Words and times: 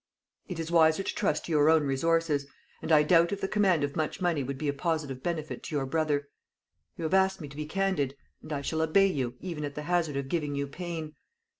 "It 0.47 0.57
is 0.57 0.71
wiser 0.71 1.03
to 1.03 1.13
trust 1.13 1.45
to 1.45 1.51
your 1.51 1.69
own 1.69 1.83
resources. 1.85 2.47
And 2.81 2.91
I 2.91 3.03
doubt 3.03 3.31
if 3.31 3.39
the 3.39 3.47
command 3.47 3.83
of 3.83 3.95
much 3.95 4.19
money 4.19 4.41
would 4.41 4.57
be 4.57 4.67
a 4.67 4.73
positive 4.73 5.21
benefit 5.21 5.61
to 5.61 5.75
your 5.75 5.85
brother. 5.85 6.27
You 6.97 7.03
have 7.03 7.13
asked 7.13 7.39
me 7.39 7.47
to 7.49 7.55
be 7.55 7.67
candid; 7.67 8.15
and 8.41 8.51
I 8.51 8.61
shall 8.63 8.81
obey 8.81 9.05
you, 9.05 9.35
even 9.41 9.63
at 9.63 9.75
the 9.75 9.83
hazard 9.83 10.17
of 10.17 10.27
giving 10.27 10.55
you 10.55 10.65
pain. 10.65 11.13